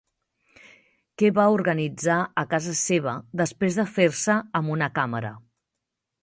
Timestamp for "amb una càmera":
4.63-5.33